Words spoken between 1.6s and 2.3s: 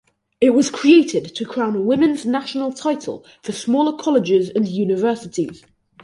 a women's